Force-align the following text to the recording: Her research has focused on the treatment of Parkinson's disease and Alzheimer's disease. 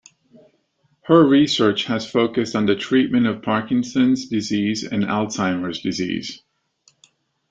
Her 1.03 1.23
research 1.23 1.83
has 1.85 2.09
focused 2.09 2.55
on 2.55 2.65
the 2.65 2.75
treatment 2.75 3.27
of 3.27 3.43
Parkinson's 3.43 4.27
disease 4.29 4.83
and 4.83 5.03
Alzheimer's 5.03 5.79
disease. 5.79 6.41